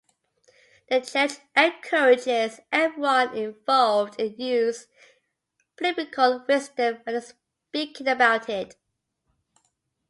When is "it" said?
8.49-8.77